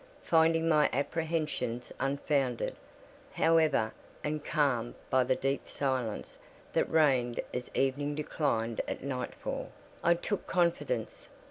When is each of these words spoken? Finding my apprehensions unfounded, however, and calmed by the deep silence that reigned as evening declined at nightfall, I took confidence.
Finding 0.23 0.67
my 0.67 0.89
apprehensions 0.91 1.91
unfounded, 1.99 2.75
however, 3.33 3.93
and 4.23 4.43
calmed 4.43 4.95
by 5.11 5.23
the 5.23 5.35
deep 5.35 5.69
silence 5.69 6.39
that 6.73 6.89
reigned 6.89 7.39
as 7.53 7.69
evening 7.75 8.15
declined 8.15 8.81
at 8.87 9.03
nightfall, 9.03 9.69
I 10.03 10.15
took 10.15 10.47
confidence. 10.47 11.27